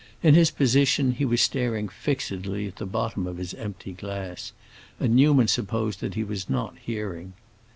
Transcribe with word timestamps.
In 0.23 0.33
his 0.33 0.49
position 0.49 1.11
he 1.11 1.25
was 1.25 1.41
staring 1.41 1.87
fixedly 1.87 2.65
at 2.65 2.77
the 2.77 2.87
bottom 2.87 3.27
of 3.27 3.37
his 3.37 3.53
empty 3.53 3.91
glass, 3.93 4.51
and 4.99 5.15
Newman 5.15 5.47
supposed 5.47 6.01
he 6.01 6.23
was 6.23 6.49
not 6.49 6.75
hearing. 6.81 7.33